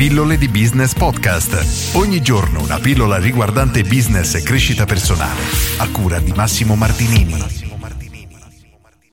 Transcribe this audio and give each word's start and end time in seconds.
Pillole 0.00 0.38
di 0.38 0.48
Business 0.48 0.94
Podcast. 0.94 1.94
Ogni 1.94 2.22
giorno 2.22 2.62
una 2.62 2.78
pillola 2.78 3.18
riguardante 3.18 3.82
business 3.82 4.34
e 4.34 4.42
crescita 4.42 4.86
personale. 4.86 5.42
A 5.76 5.90
cura 5.90 6.18
di 6.20 6.32
Massimo 6.34 6.74
Martinini. 6.74 7.68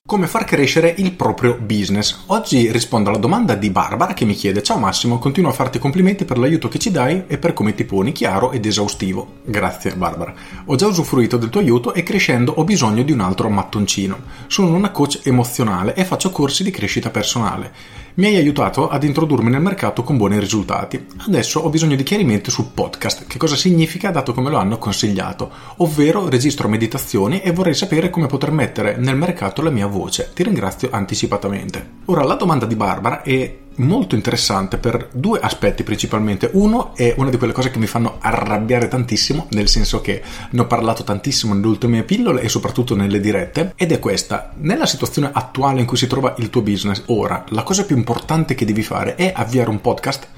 Come 0.06 0.26
far 0.26 0.44
crescere 0.44 0.94
il 0.96 1.12
proprio 1.12 1.58
business? 1.60 2.22
Oggi 2.28 2.72
rispondo 2.72 3.10
alla 3.10 3.18
domanda 3.18 3.54
di 3.54 3.68
Barbara 3.68 4.14
che 4.14 4.24
mi 4.24 4.32
chiede 4.32 4.62
Ciao 4.62 4.78
Massimo, 4.78 5.18
continuo 5.18 5.50
a 5.50 5.52
farti 5.52 5.78
complimenti 5.78 6.24
per 6.24 6.38
l'aiuto 6.38 6.68
che 6.68 6.78
ci 6.78 6.90
dai 6.90 7.24
e 7.26 7.36
per 7.36 7.52
come 7.52 7.74
ti 7.74 7.84
poni 7.84 8.12
chiaro 8.12 8.50
ed 8.52 8.64
esaustivo. 8.64 9.40
Grazie 9.44 9.94
Barbara. 9.94 10.32
Ho 10.64 10.74
già 10.74 10.86
usufruito 10.86 11.36
del 11.36 11.50
tuo 11.50 11.60
aiuto 11.60 11.92
e 11.92 12.02
crescendo 12.02 12.52
ho 12.52 12.64
bisogno 12.64 13.02
di 13.02 13.12
un 13.12 13.20
altro 13.20 13.50
mattoncino. 13.50 14.18
Sono 14.46 14.74
una 14.74 14.88
coach 14.88 15.20
emozionale 15.24 15.94
e 15.94 16.06
faccio 16.06 16.30
corsi 16.30 16.62
di 16.62 16.70
crescita 16.70 17.10
personale. 17.10 17.97
Mi 18.18 18.26
hai 18.26 18.34
aiutato 18.34 18.88
ad 18.88 19.04
introdurmi 19.04 19.48
nel 19.48 19.60
mercato 19.60 20.02
con 20.02 20.16
buoni 20.16 20.40
risultati. 20.40 21.06
Adesso 21.18 21.60
ho 21.60 21.68
bisogno 21.68 21.94
di 21.94 22.02
chiarimenti 22.02 22.50
sul 22.50 22.70
podcast, 22.74 23.28
che 23.28 23.38
cosa 23.38 23.54
significa 23.54 24.10
dato 24.10 24.32
che 24.32 24.40
me 24.40 24.50
lo 24.50 24.56
hanno 24.56 24.76
consigliato, 24.76 25.48
ovvero 25.76 26.28
registro 26.28 26.66
meditazioni 26.66 27.40
e 27.40 27.52
vorrei 27.52 27.74
sapere 27.74 28.10
come 28.10 28.26
poter 28.26 28.50
mettere 28.50 28.96
nel 28.96 29.14
mercato 29.14 29.62
la 29.62 29.70
mia 29.70 29.86
voce. 29.86 30.32
Ti 30.34 30.42
ringrazio 30.42 30.88
anticipatamente. 30.90 31.90
Ora 32.06 32.24
la 32.24 32.34
domanda 32.34 32.66
di 32.66 32.74
Barbara 32.74 33.22
è 33.22 33.56
molto 33.78 34.14
interessante 34.14 34.78
per 34.78 35.08
due 35.12 35.40
aspetti 35.40 35.82
principalmente. 35.82 36.50
Uno 36.52 36.94
è 36.94 37.14
una 37.16 37.30
di 37.30 37.36
quelle 37.36 37.52
cose 37.52 37.70
che 37.70 37.78
mi 37.78 37.86
fanno 37.86 38.16
arrabbiare 38.20 38.88
tantissimo, 38.88 39.46
nel 39.50 39.68
senso 39.68 40.00
che 40.00 40.22
ne 40.50 40.60
ho 40.60 40.66
parlato 40.66 41.04
tantissimo 41.04 41.54
nelle 41.54 41.66
ultime 41.66 42.02
pillole 42.02 42.42
e 42.42 42.48
soprattutto 42.48 42.94
nelle 42.94 43.20
dirette, 43.20 43.72
ed 43.76 43.92
è 43.92 43.98
questa. 43.98 44.52
Nella 44.56 44.86
situazione 44.86 45.30
attuale 45.32 45.80
in 45.80 45.86
cui 45.86 45.96
si 45.96 46.06
trova 46.06 46.34
il 46.38 46.50
tuo 46.50 46.62
business 46.62 47.02
ora, 47.06 47.44
la 47.48 47.62
cosa 47.62 47.84
più 47.84 47.96
importante 47.96 48.54
che 48.54 48.64
devi 48.64 48.82
fare 48.82 49.14
è 49.14 49.32
avviare 49.34 49.70
un 49.70 49.80
podcast? 49.80 50.28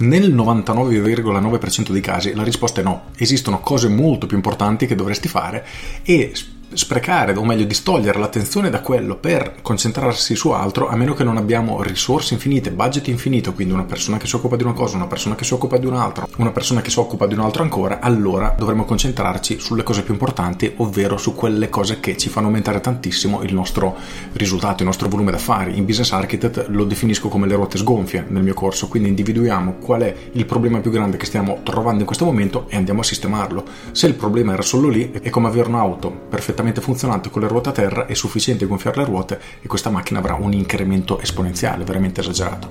Nel 0.00 0.32
99,9% 0.32 1.90
dei 1.90 2.00
casi 2.00 2.32
la 2.32 2.44
risposta 2.44 2.80
è 2.80 2.84
no. 2.84 3.06
Esistono 3.16 3.58
cose 3.58 3.88
molto 3.88 4.26
più 4.26 4.36
importanti 4.36 4.86
che 4.86 4.94
dovresti 4.94 5.26
fare 5.26 5.66
e 6.04 6.32
sprecare, 6.72 7.34
o 7.34 7.44
meglio 7.44 7.64
distogliere 7.64 8.18
l'attenzione 8.18 8.70
da 8.70 8.80
quello 8.80 9.16
per 9.16 9.56
concentrarsi 9.62 10.34
su 10.34 10.50
altro, 10.50 10.88
a 10.88 10.96
meno 10.96 11.14
che 11.14 11.24
non 11.24 11.36
abbiamo 11.36 11.82
risorse 11.82 12.34
infinite, 12.34 12.70
budget 12.70 13.08
infinito, 13.08 13.52
quindi 13.52 13.72
una 13.72 13.84
persona 13.84 14.18
che 14.18 14.26
si 14.26 14.36
occupa 14.36 14.56
di 14.56 14.62
una 14.62 14.72
cosa, 14.72 14.96
una 14.96 15.06
persona 15.06 15.34
che 15.34 15.44
si 15.44 15.54
occupa 15.54 15.78
di 15.78 15.86
un'altra, 15.86 16.26
una 16.36 16.50
persona 16.50 16.80
che 16.82 16.90
si 16.90 16.98
occupa 16.98 17.26
di 17.26 17.34
un 17.34 17.40
altro 17.40 17.62
ancora, 17.62 18.00
allora 18.00 18.54
dovremo 18.56 18.84
concentrarci 18.84 19.58
sulle 19.58 19.82
cose 19.82 20.02
più 20.02 20.12
importanti, 20.12 20.72
ovvero 20.76 21.16
su 21.16 21.34
quelle 21.34 21.68
cose 21.68 22.00
che 22.00 22.16
ci 22.16 22.28
fanno 22.28 22.48
aumentare 22.48 22.80
tantissimo 22.80 23.42
il 23.42 23.54
nostro 23.54 23.96
risultato, 24.32 24.82
il 24.82 24.88
nostro 24.88 25.08
volume 25.08 25.30
d'affari. 25.30 25.76
In 25.76 25.84
Business 25.84 26.12
Architect 26.12 26.66
lo 26.68 26.84
definisco 26.84 27.28
come 27.28 27.46
le 27.46 27.54
ruote 27.54 27.78
sgonfie 27.78 28.26
nel 28.28 28.42
mio 28.42 28.54
corso, 28.54 28.88
quindi 28.88 29.08
individuiamo 29.08 29.76
qual 29.80 30.02
è 30.02 30.14
il 30.32 30.44
problema 30.44 30.80
più 30.80 30.90
grande 30.90 31.16
che 31.16 31.26
stiamo 31.26 31.60
trovando 31.62 32.00
in 32.00 32.06
questo 32.06 32.24
momento 32.24 32.66
e 32.68 32.76
andiamo 32.76 33.00
a 33.00 33.04
sistemarlo. 33.04 33.64
Se 33.92 34.06
il 34.06 34.14
problema 34.14 34.52
era 34.52 34.62
solo 34.62 34.88
lì, 34.88 35.10
è 35.10 35.30
come 35.30 35.48
avere 35.48 35.68
un'auto 35.68 36.10
perfettamente 36.28 36.56
perfettamente 36.58 36.80
funzionante 36.80 37.30
con 37.30 37.42
le 37.42 37.48
ruote 37.48 37.68
a 37.68 37.72
terra 37.72 38.06
è 38.06 38.14
sufficiente 38.14 38.66
gonfiare 38.66 38.98
le 38.98 39.04
ruote 39.04 39.40
e 39.60 39.66
questa 39.68 39.90
macchina 39.90 40.18
avrà 40.18 40.34
un 40.34 40.52
incremento 40.52 41.20
esponenziale 41.20 41.84
veramente 41.84 42.20
esagerato. 42.20 42.70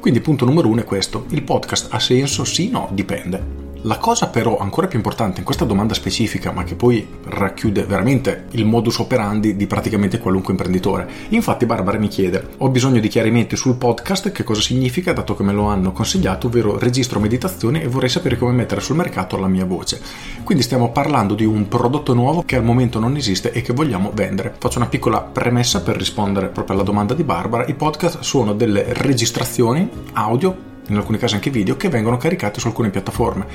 Quindi 0.00 0.20
punto 0.20 0.44
numero 0.44 0.68
uno 0.68 0.80
è 0.80 0.84
questo, 0.84 1.26
il 1.30 1.42
podcast 1.42 1.92
ha 1.92 2.00
senso? 2.00 2.44
Sì, 2.44 2.70
no, 2.70 2.88
dipende. 2.92 3.67
La 3.82 3.98
cosa 3.98 4.26
però 4.26 4.58
ancora 4.58 4.88
più 4.88 4.98
importante 4.98 5.38
in 5.38 5.44
questa 5.44 5.64
domanda 5.64 5.94
specifica, 5.94 6.50
ma 6.50 6.64
che 6.64 6.74
poi 6.74 7.06
racchiude 7.26 7.84
veramente 7.84 8.46
il 8.50 8.64
modus 8.64 8.98
operandi 8.98 9.54
di 9.54 9.68
praticamente 9.68 10.18
qualunque 10.18 10.52
imprenditore. 10.52 11.08
Infatti 11.28 11.64
Barbara 11.64 11.96
mi 11.96 12.08
chiede, 12.08 12.48
ho 12.58 12.70
bisogno 12.70 12.98
di 12.98 13.06
chiarimenti 13.06 13.54
sul 13.54 13.76
podcast, 13.76 14.32
che 14.32 14.42
cosa 14.42 14.60
significa, 14.60 15.12
dato 15.12 15.36
che 15.36 15.44
me 15.44 15.52
lo 15.52 15.66
hanno 15.66 15.92
consigliato, 15.92 16.48
ovvero 16.48 16.76
registro 16.76 17.20
meditazioni 17.20 17.80
e 17.80 17.86
vorrei 17.86 18.08
sapere 18.08 18.36
come 18.36 18.50
mettere 18.50 18.80
sul 18.80 18.96
mercato 18.96 19.38
la 19.38 19.46
mia 19.46 19.64
voce. 19.64 20.00
Quindi 20.42 20.64
stiamo 20.64 20.90
parlando 20.90 21.34
di 21.34 21.44
un 21.44 21.68
prodotto 21.68 22.14
nuovo 22.14 22.42
che 22.42 22.56
al 22.56 22.64
momento 22.64 22.98
non 22.98 23.14
esiste 23.14 23.52
e 23.52 23.62
che 23.62 23.72
vogliamo 23.72 24.10
vendere. 24.12 24.56
Faccio 24.58 24.78
una 24.78 24.88
piccola 24.88 25.20
premessa 25.20 25.82
per 25.82 25.96
rispondere 25.96 26.48
proprio 26.48 26.74
alla 26.74 26.84
domanda 26.84 27.14
di 27.14 27.22
Barbara. 27.22 27.64
I 27.66 27.74
podcast 27.74 28.20
sono 28.20 28.54
delle 28.54 28.86
registrazioni 28.88 29.88
audio 30.14 30.67
in 30.88 30.96
alcuni 30.96 31.18
casi 31.18 31.34
anche 31.34 31.50
video, 31.50 31.76
che 31.76 31.88
vengono 31.88 32.16
caricati 32.16 32.60
su 32.60 32.66
alcune 32.66 32.90
piattaforme. 32.90 33.46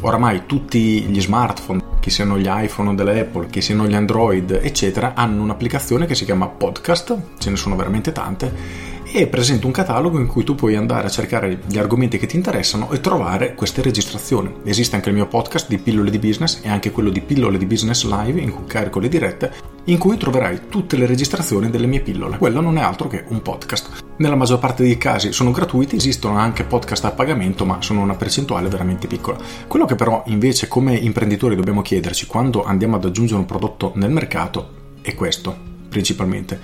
Oramai 0.00 0.42
tutti 0.46 1.02
gli 1.02 1.20
smartphone, 1.20 1.82
che 2.00 2.10
siano 2.10 2.38
gli 2.38 2.46
iPhone 2.48 2.94
delle 2.94 3.20
Apple, 3.20 3.46
che 3.46 3.60
siano 3.60 3.86
gli 3.86 3.94
Android, 3.94 4.60
eccetera, 4.62 5.14
hanno 5.14 5.42
un'applicazione 5.42 6.06
che 6.06 6.14
si 6.14 6.24
chiama 6.24 6.46
Podcast, 6.46 7.18
ce 7.38 7.50
ne 7.50 7.56
sono 7.56 7.76
veramente 7.76 8.12
tante, 8.12 8.94
e 9.10 9.26
presenta 9.28 9.66
un 9.66 9.72
catalogo 9.72 10.18
in 10.18 10.26
cui 10.26 10.44
tu 10.44 10.54
puoi 10.54 10.76
andare 10.76 11.06
a 11.06 11.10
cercare 11.10 11.60
gli 11.66 11.78
argomenti 11.78 12.18
che 12.18 12.26
ti 12.26 12.36
interessano 12.36 12.90
e 12.90 13.00
trovare 13.00 13.54
queste 13.54 13.80
registrazioni. 13.80 14.52
Esiste 14.64 14.96
anche 14.96 15.08
il 15.08 15.14
mio 15.14 15.26
podcast 15.26 15.68
di 15.68 15.78
pillole 15.78 16.10
di 16.10 16.18
business 16.18 16.60
e 16.62 16.68
anche 16.68 16.90
quello 16.90 17.10
di 17.10 17.20
pillole 17.20 17.56
di 17.58 17.66
business 17.66 18.04
live 18.04 18.40
in 18.40 18.52
cui 18.52 18.66
carico 18.66 18.98
le 18.98 19.08
dirette, 19.08 19.52
in 19.84 19.98
cui 19.98 20.16
troverai 20.16 20.62
tutte 20.68 20.96
le 20.96 21.06
registrazioni 21.06 21.70
delle 21.70 21.86
mie 21.86 22.00
pillole. 22.00 22.36
Quello 22.36 22.60
non 22.60 22.76
è 22.76 22.82
altro 22.82 23.08
che 23.08 23.24
un 23.28 23.40
podcast. 23.42 24.05
Nella 24.18 24.34
maggior 24.34 24.58
parte 24.58 24.82
dei 24.82 24.96
casi 24.96 25.32
sono 25.32 25.50
gratuiti, 25.50 25.96
esistono 25.96 26.38
anche 26.38 26.64
podcast 26.64 27.04
a 27.04 27.10
pagamento, 27.10 27.66
ma 27.66 27.82
sono 27.82 28.00
una 28.00 28.14
percentuale 28.14 28.68
veramente 28.68 29.06
piccola. 29.06 29.36
Quello 29.66 29.84
che 29.84 29.94
però 29.94 30.22
invece 30.26 30.68
come 30.68 30.94
imprenditori 30.94 31.54
dobbiamo 31.54 31.82
chiederci 31.82 32.26
quando 32.26 32.64
andiamo 32.64 32.96
ad 32.96 33.04
aggiungere 33.04 33.40
un 33.40 33.46
prodotto 33.46 33.92
nel 33.96 34.10
mercato 34.10 34.70
è 35.02 35.14
questo, 35.14 35.54
principalmente 35.88 36.58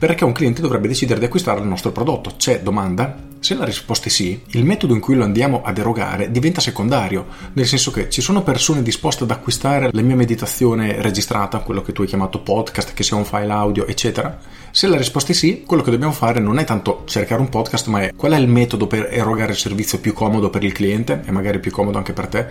perché 0.00 0.24
un 0.24 0.32
cliente 0.32 0.62
dovrebbe 0.62 0.88
decidere 0.88 1.20
di 1.20 1.26
acquistare 1.26 1.60
il 1.60 1.66
nostro 1.66 1.92
prodotto. 1.92 2.32
C'è 2.38 2.62
domanda? 2.62 3.29
Se 3.42 3.54
la 3.54 3.64
risposta 3.64 4.08
è 4.08 4.10
sì, 4.10 4.38
il 4.48 4.66
metodo 4.66 4.92
in 4.92 5.00
cui 5.00 5.14
lo 5.14 5.24
andiamo 5.24 5.62
ad 5.62 5.78
erogare 5.78 6.30
diventa 6.30 6.60
secondario, 6.60 7.26
nel 7.54 7.66
senso 7.66 7.90
che 7.90 8.10
ci 8.10 8.20
sono 8.20 8.42
persone 8.42 8.82
disposte 8.82 9.24
ad 9.24 9.30
acquistare 9.30 9.88
la 9.92 10.02
mia 10.02 10.14
meditazione 10.14 11.00
registrata, 11.00 11.60
quello 11.60 11.80
che 11.80 11.92
tu 11.92 12.02
hai 12.02 12.06
chiamato 12.06 12.42
podcast, 12.42 12.92
che 12.92 13.02
sia 13.02 13.16
un 13.16 13.24
file 13.24 13.50
audio, 13.50 13.86
eccetera. 13.86 14.38
Se 14.70 14.86
la 14.88 14.98
risposta 14.98 15.32
è 15.32 15.34
sì, 15.34 15.64
quello 15.66 15.82
che 15.82 15.90
dobbiamo 15.90 16.12
fare 16.12 16.38
non 16.38 16.58
è 16.58 16.64
tanto 16.64 17.04
cercare 17.06 17.40
un 17.40 17.48
podcast, 17.48 17.86
ma 17.86 18.02
è 18.02 18.12
qual 18.14 18.32
è 18.32 18.36
il 18.36 18.46
metodo 18.46 18.86
per 18.86 19.08
erogare 19.10 19.52
il 19.52 19.58
servizio 19.58 20.00
più 20.00 20.12
comodo 20.12 20.50
per 20.50 20.62
il 20.62 20.72
cliente 20.72 21.22
e 21.24 21.30
magari 21.30 21.60
più 21.60 21.70
comodo 21.70 21.96
anche 21.96 22.12
per 22.12 22.26
te 22.26 22.46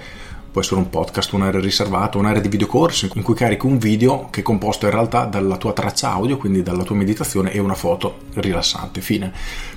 può 0.52 0.62
essere 0.62 0.80
un 0.80 0.90
podcast, 0.90 1.32
un'area 1.34 1.60
riservata, 1.60 2.18
un'area 2.18 2.42
di 2.42 2.50
videocorsi 2.50 3.10
in 3.14 3.22
cui 3.22 3.36
carichi 3.36 3.66
un 3.66 3.78
video 3.78 4.28
che 4.30 4.40
è 4.42 4.44
composto 4.44 4.86
in 4.86 4.92
realtà 4.92 5.26
dalla 5.26 5.58
tua 5.58 5.74
traccia 5.74 6.12
audio, 6.12 6.38
quindi 6.38 6.64
dalla 6.64 6.84
tua 6.84 6.96
meditazione 6.96 7.52
e 7.52 7.60
una 7.60 7.76
foto 7.76 8.18
rilassante, 8.34 9.02
fine. 9.02 9.32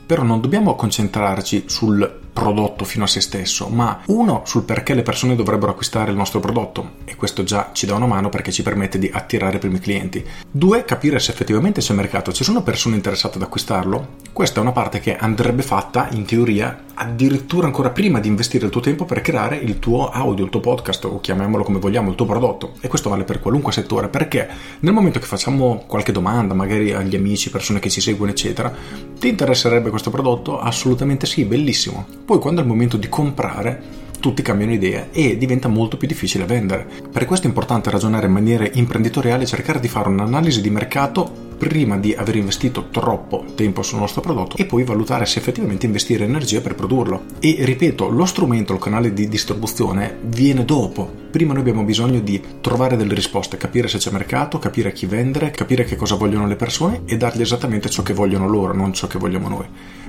Però 0.05 0.23
non 0.23 0.41
dobbiamo 0.41 0.75
concentrarci 0.75 1.65
sul 1.67 2.21
prodotto 2.33 2.85
fino 2.85 3.05
a 3.05 3.07
se 3.07 3.21
stesso, 3.21 3.69
ma 3.69 4.01
uno 4.07 4.43
sul 4.47 4.63
perché 4.63 4.95
le 4.95 5.03
persone 5.03 5.37
dovrebbero 5.37 5.73
acquistare 5.73 6.11
il 6.11 6.17
nostro 6.17 6.41
prodotto 6.41 6.93
e 7.05 7.15
questo 7.15 7.45
già 7.45 7.71
ci 7.73 7.85
dà 7.85 7.95
una 7.95 8.07
mano 8.07 8.31
perché 8.31 8.51
ci 8.51 8.63
permette 8.63 8.99
di 8.99 9.11
attirare 9.13 9.57
i 9.57 9.61
primi 9.61 9.79
clienti. 9.79 10.25
Due, 10.51 10.85
capire 10.85 11.19
se 11.19 11.31
effettivamente 11.31 11.81
c'è 11.81 11.93
mercato, 11.93 12.33
ci 12.33 12.45
sono 12.45 12.63
persone 12.63 12.97
interessate 12.97 13.37
ad 13.37 13.43
acquistarlo. 13.43 14.21
Questa 14.33 14.59
è 14.59 14.63
una 14.63 14.73
parte 14.73 15.01
che 15.01 15.17
andrebbe 15.17 15.63
fatta 15.63 16.09
in 16.13 16.25
teoria 16.25 16.85
addirittura 16.95 17.67
ancora 17.67 17.91
prima 17.91 18.19
di 18.19 18.29
investire 18.29 18.65
il 18.65 18.71
tuo 18.71 18.81
tempo 18.81 19.05
per 19.05 19.21
creare 19.21 19.57
il 19.57 19.79
tuo 19.79 20.09
audio, 20.09 20.45
il 20.45 20.51
tuo 20.51 20.61
podcast 20.63 21.05
o 21.05 21.21
chiamiamolo 21.21 21.63
come 21.63 21.79
vogliamo, 21.79 22.09
il 22.09 22.17
tuo 22.17 22.25
prodotto. 22.25 22.73
E 22.81 22.89
questo 22.89 23.11
vale 23.11 23.25
per 23.25 23.41
qualunque 23.41 23.73
settore 23.73 24.09
perché 24.09 24.49
nel 24.81 24.95
momento 24.95 25.19
che 25.19 25.27
facciamo 25.27 25.85
qualche 25.87 26.13
domanda, 26.13 26.55
magari 26.55 26.93
agli 26.95 27.15
amici, 27.15 27.51
persone 27.51 27.79
che 27.81 27.91
ci 27.91 28.01
seguono, 28.01 28.31
eccetera, 28.31 28.73
ti 29.19 29.29
interesserebbe 29.29 29.91
questo 29.91 30.11
prodotto? 30.11 30.59
Assolutamente 30.59 31.27
sì, 31.27 31.45
bellissimo. 31.45 32.07
Poi 32.25 32.39
quando 32.39 32.61
è 32.61 32.63
il 32.63 32.71
momento 32.71 32.97
di 32.97 33.11
comprare, 33.11 34.01
tutti 34.23 34.41
cambiano 34.41 34.73
idea 34.73 35.09
e 35.11 35.37
diventa 35.37 35.69
molto 35.69 35.97
più 35.97 36.07
difficile 36.07 36.45
vendere. 36.45 36.87
Per 37.11 37.27
questo 37.27 37.47
è 37.47 37.49
importante 37.49 37.91
ragionare 37.91 38.27
in 38.27 38.33
maniera 38.33 38.67
imprenditoriale 38.73 39.43
e 39.43 39.47
cercare 39.47 39.81
di 39.81 39.89
fare 39.89 40.09
un'analisi 40.09 40.61
di 40.61 40.71
mercato 40.71 41.42
prima 41.69 41.97
di 41.97 42.13
aver 42.13 42.35
investito 42.35 42.89
troppo 42.91 43.45
tempo 43.55 43.83
sul 43.83 44.01
nostro 44.01 44.21
prodotto 44.21 44.57
e 44.57 44.67
poi 44.67 44.83
valutare 44.83 45.27
se 45.27 45.39
effettivamente 45.39 45.87
investire 45.87 46.25
energia 46.25 46.61
per 46.61 46.75
produrlo. 46.75 47.23
E 47.39 47.59
ripeto, 47.61 48.09
lo 48.09 48.25
strumento, 48.25 48.73
il 48.73 48.81
canale 48.81 49.13
di 49.13 49.29
distribuzione 49.29 50.19
viene 50.23 50.65
dopo. 50.65 51.22
Prima 51.33 51.55
noi 51.55 51.63
abbiamo 51.63 51.83
bisogno 51.83 52.21
di 52.21 52.43
trovare 52.61 52.95
delle 52.95 53.15
risposte, 53.15 53.57
capire 53.57 53.89
se 53.89 53.97
c'è 53.97 54.11
mercato, 54.11 54.59
capire 54.59 54.91
a 54.91 54.93
chi 54.93 55.07
vendere, 55.07 55.51
capire 55.51 55.83
che 55.85 55.97
cosa 55.97 56.15
vogliono 56.15 56.47
le 56.47 56.57
persone 56.57 57.05
e 57.07 57.17
dargli 57.17 57.41
esattamente 57.41 57.89
ciò 57.89 58.03
che 58.03 58.13
vogliono 58.13 58.47
loro, 58.47 58.75
non 58.75 58.93
ciò 58.93 59.07
che 59.07 59.17
vogliamo 59.17 59.49
noi. 59.49 59.65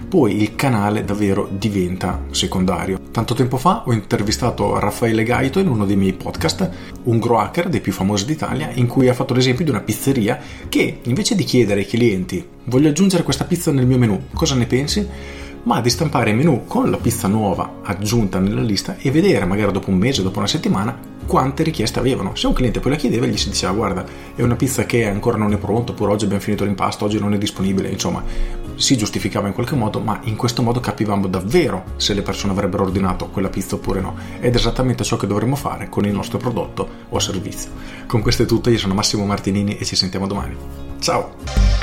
Poi 0.06 0.42
il 0.42 0.56
canale 0.56 1.06
davvero 1.06 1.48
diventa 1.50 2.24
secondario. 2.32 3.00
Tanto 3.10 3.36
tempo 3.36 3.56
fa 3.56 3.84
ho 3.86 3.94
intervistato 3.94 4.78
Raffaele 4.78 5.24
Gaito 5.24 5.60
in 5.60 5.70
uno 5.70 5.86
dei 5.86 5.96
miei 5.96 6.12
podcast, 6.12 6.70
un 7.04 7.20
grow 7.20 7.38
hacker 7.38 7.70
dei 7.70 7.80
più 7.80 7.94
famosi 7.94 8.26
d'Italia, 8.26 8.72
in 8.74 8.88
cui 8.88 9.08
ha 9.08 9.14
fatto 9.14 9.34
l'esempio 9.34 9.64
di 9.64 9.72
una 9.72 9.80
pizzeria 9.80 10.38
che 10.68 11.00
invece 11.04 11.36
di 11.36 11.46
chiedere 11.46 11.80
ai 11.80 11.88
clienti 11.88 12.46
voglio 12.66 12.90
aggiungere 12.90 13.24
questa 13.24 13.46
pizza 13.46 13.72
nel 13.72 13.86
mio 13.86 13.98
menù, 13.98 14.28
cosa 14.34 14.56
ne 14.56 14.66
pensi? 14.66 15.08
Ma 15.64 15.80
di 15.80 15.90
stampare 15.90 16.32
il 16.32 16.36
menù 16.36 16.66
con 16.68 16.90
la 16.90 16.98
pizza 16.98 17.30
nuova 17.30 17.80
aggiunta 17.84 18.38
nella 18.38 18.62
lista 18.62 18.98
e 18.98 19.12
vedere 19.12 19.46
magari 19.46 19.72
dopo 19.72 19.92
un 19.92 19.98
mese, 19.98 20.22
dopo 20.22 20.40
una 20.40 20.48
settimana, 20.48 20.98
quante 21.26 21.64
richieste 21.64 22.00
avevano. 22.00 22.36
Se 22.36 22.48
un 22.48 22.54
cliente 22.54 22.82
poi 22.82 22.92
la 22.92 22.98
chiedeva, 22.98 23.26
gli 23.26 23.38
si 23.38 23.48
diceva 23.48 23.72
guarda, 23.72 24.06
è 24.36 24.42
una 24.42 24.58
pizza 24.58 24.86
che 24.86 25.08
ancora 25.08 25.38
non 25.38 25.54
è 25.54 25.58
pronta, 25.58 25.94
oppure 25.94 26.12
oggi 26.12 26.26
abbiamo 26.26 26.44
finito 26.44 26.66
l'impasto, 26.66 27.06
oggi 27.06 27.18
non 27.18 27.34
è 27.34 27.38
disponibile, 27.38 27.88
insomma, 27.88 28.22
si 28.76 28.98
giustificava 28.98 29.48
in 29.48 29.54
qualche 29.54 29.76
modo, 29.76 30.02
ma 30.02 30.20
in 30.24 30.36
questo 30.36 30.62
modo 30.62 30.82
capivamo 30.82 31.28
davvero 31.28 31.84
se 31.96 32.14
le 32.14 32.24
persone 32.24 32.52
avrebbero 32.52 32.84
ordinato 32.84 33.28
quella 33.28 33.50
pizza 33.50 33.76
oppure 33.76 34.02
no. 34.02 34.16
Ed 34.42 34.54
è 34.54 34.58
esattamente 34.58 35.06
ciò 35.06 35.16
che 35.16 35.28
dovremmo 35.28 35.56
fare 35.56 35.88
con 35.88 36.06
il 36.06 36.12
nostro 36.12 36.40
prodotto 36.40 36.88
o 37.08 37.20
servizio. 37.20 37.72
Con 38.06 38.22
questo 38.22 38.44
è 38.44 38.46
tutto, 38.46 38.70
io 38.70 38.78
sono 38.78 38.94
Massimo 38.94 39.26
Martinini 39.26 39.78
e 39.78 39.86
ci 39.86 39.96
sentiamo 39.96 40.28
domani. 40.28 40.58
Ciao! 41.00 41.83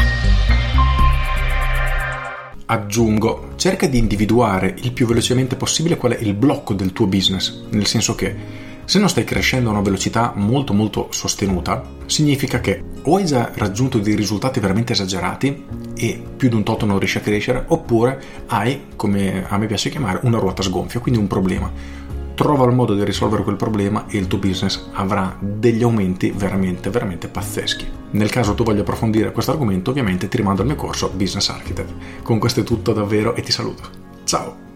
Aggiungo, 2.71 3.51
cerca 3.57 3.89
di 3.89 3.99
individuare 3.99 4.75
il 4.79 4.93
più 4.93 5.05
velocemente 5.05 5.57
possibile 5.57 5.97
qual 5.97 6.13
è 6.13 6.21
il 6.21 6.35
blocco 6.35 6.73
del 6.73 6.93
tuo 6.93 7.07
business, 7.07 7.65
nel 7.71 7.87
senso 7.87 8.15
che 8.15 8.69
se 8.85 8.99
non 9.01 9.09
stai 9.09 9.25
crescendo 9.25 9.69
a 9.69 9.73
una 9.73 9.83
velocità 9.83 10.33
molto 10.37 10.73
molto 10.73 11.09
sostenuta, 11.11 11.85
significa 12.07 12.61
che 12.61 12.83
o 13.03 13.17
hai 13.17 13.25
già 13.25 13.51
raggiunto 13.55 13.99
dei 13.99 14.15
risultati 14.15 14.61
veramente 14.61 14.93
esagerati 14.93 15.65
e 15.97 16.23
più 16.37 16.49
di 16.49 16.55
un 16.55 16.63
tot 16.63 16.85
non 16.85 16.99
riesci 16.99 17.19
a 17.19 17.23
crescere, 17.23 17.65
oppure 17.67 18.23
hai, 18.47 18.87
come 18.95 19.45
a 19.49 19.59
me 19.59 19.67
piace 19.67 19.91
chiamare, 19.91 20.21
una 20.23 20.39
ruota 20.39 20.63
sgonfia, 20.63 21.01
quindi 21.01 21.21
un 21.21 21.27
problema 21.27 22.09
trova 22.35 22.65
il 22.65 22.75
modo 22.75 22.95
di 22.95 23.05
risolvere 23.05 23.43
quel 23.43 23.57
problema 23.57 24.07
e 24.09 24.17
il 24.17 24.27
tuo 24.27 24.39
business 24.39 24.89
avrà 24.93 25.37
degli 25.39 25.83
aumenti 25.83 26.31
veramente, 26.31 26.89
veramente 26.89 27.29
pazzeschi. 27.29 28.00
Nel 28.13 28.31
caso 28.31 28.55
tu 28.55 28.65
voglia 28.65 28.81
approfondire 28.81 29.33
questo 29.33 29.53
argomento, 29.53 29.91
ovviamente 29.91 30.29
ti 30.29 30.37
rimando 30.37 30.63
al 30.63 30.67
mio 30.67 30.77
corso 30.77 31.11
Business 31.11 31.49
Architect. 31.49 32.23
Con 32.23 32.39
questo 32.39 32.61
è 32.61 32.65
tutto 32.65 32.93
davvero 32.93 33.35
e 33.35 33.43
ti 33.43 33.53
saluto. 33.53 33.83
Ciao! 34.25 34.70